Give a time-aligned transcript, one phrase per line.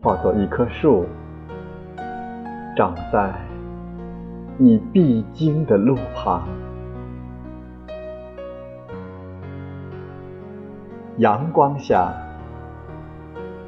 [0.00, 1.04] 化作一棵树，
[2.76, 3.34] 长在
[4.56, 6.46] 你必经的路旁。
[11.16, 12.14] 阳光下，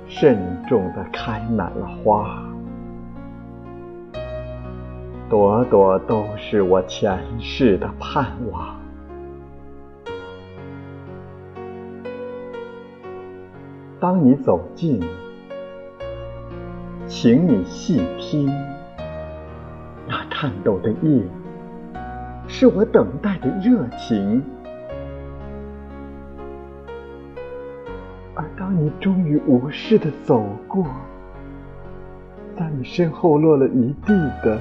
[0.06, 2.44] 慎重地开满了花，
[5.28, 8.78] 朵朵都是我前世的盼望。
[13.98, 15.00] 当你走近，
[17.22, 18.46] 请你细听，
[20.08, 21.22] 那颤抖的叶，
[22.48, 24.42] 是我等待的热情。
[28.34, 30.86] 而当你终于无视的走过，
[32.56, 34.58] 在你身后落了一地的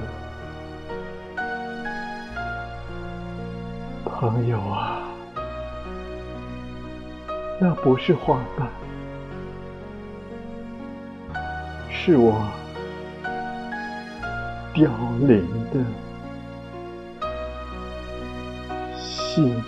[4.04, 5.00] 朋友啊，
[7.58, 8.68] 那不是花瓣，
[12.02, 12.32] 是我
[14.72, 15.84] 凋零的
[18.98, 19.62] 心。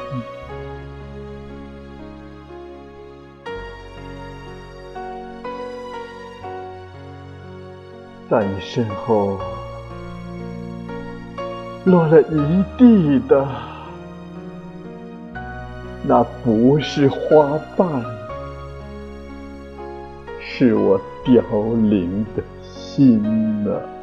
[8.30, 9.38] 在你身后
[11.84, 13.46] 落了一地的，
[16.02, 18.02] 那不是花瓣，
[20.44, 21.42] 是我凋
[21.74, 23.22] 零的心
[23.68, 24.01] 啊！